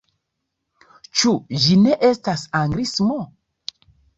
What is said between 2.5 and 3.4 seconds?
anglismo?